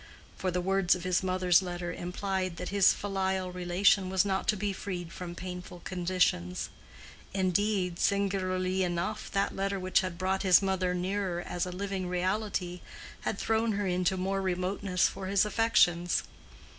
[0.35, 4.57] for the words of his mother's letter implied that his filial relation was not to
[4.57, 6.69] be freed from painful conditions;
[7.35, 12.81] indeed, singularly enough that letter which had brought his mother nearer as a living reality
[13.19, 16.23] had thrown her into more remoteness for his affections.